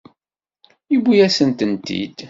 [0.91, 2.13] Yewwi-yasent-t-id.